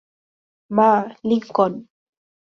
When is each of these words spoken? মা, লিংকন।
মা, 0.71 0.89
লিংকন। 1.27 1.73